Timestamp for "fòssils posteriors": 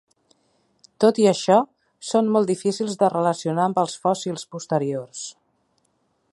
4.07-5.25